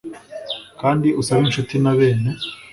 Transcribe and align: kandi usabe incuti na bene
kandi 0.81 1.07
usabe 1.21 1.41
incuti 1.45 1.75
na 1.83 1.93
bene 1.97 2.31